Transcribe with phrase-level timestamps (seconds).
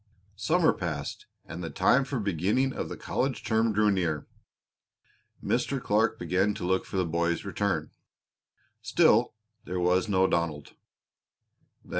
[0.35, 4.25] Summer passed and the time for the beginning of the college term drew near.
[5.43, 5.79] Mr.
[5.79, 7.91] Clark began to look for the boy's return.
[8.81, 10.73] Still there was no Donald!